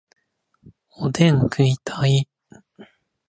[0.97, 2.27] おでん食いたい